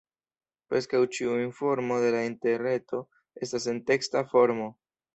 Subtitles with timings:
[0.71, 3.05] Preskaŭ ĉiu informo de la Interreto
[3.49, 4.77] estas en teksta formo.